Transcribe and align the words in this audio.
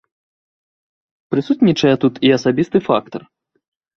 Прысутнічае 1.33 1.93
тут 2.05 2.13
і 2.29 2.31
асабісты 2.39 2.77
фактар. 2.87 3.21